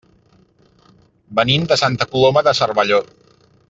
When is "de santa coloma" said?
1.73-2.47